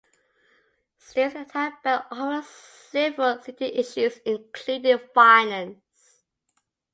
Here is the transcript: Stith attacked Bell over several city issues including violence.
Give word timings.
Stith 0.97 1.35
attacked 1.35 1.83
Bell 1.83 2.07
over 2.09 2.41
several 2.41 3.39
city 3.39 3.65
issues 3.65 4.17
including 4.25 4.99
violence. 5.13 6.23